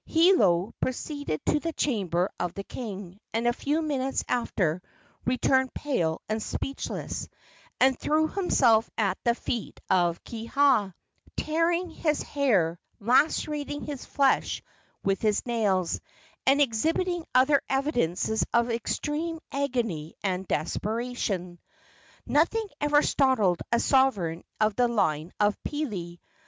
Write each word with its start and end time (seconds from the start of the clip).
Hiolo 0.09 0.73
proceeded 0.81 1.45
to 1.45 1.59
the 1.59 1.73
chamber 1.73 2.31
of 2.39 2.55
the 2.55 2.63
king, 2.63 3.19
and 3.35 3.47
a 3.47 3.53
few 3.53 3.83
minutes 3.83 4.25
after 4.27 4.81
returned 5.25 5.75
pale 5.75 6.23
and 6.27 6.41
speechless, 6.41 7.29
and 7.79 7.99
threw 7.99 8.27
himself 8.27 8.89
at 8.97 9.19
the 9.23 9.35
feet 9.35 9.79
of 9.91 10.23
Kiha, 10.23 10.95
tearing 11.37 11.91
his 11.91 12.23
hair, 12.23 12.79
lacerating 12.99 13.83
his 13.85 14.03
flesh 14.03 14.63
with 15.03 15.21
his 15.21 15.45
nails, 15.45 16.01
and 16.47 16.59
exhibiting 16.59 17.23
other 17.35 17.61
evidences 17.69 18.43
of 18.51 18.71
extreme 18.71 19.37
agony 19.51 20.15
and 20.23 20.47
desperation. 20.47 21.59
Nothing 22.25 22.67
ever 22.81 23.03
startled 23.03 23.59
a 23.71 23.79
sovereign 23.79 24.43
of 24.59 24.75
the 24.75 24.87
line 24.87 25.31
of 25.39 25.55
Pili. 25.61 26.19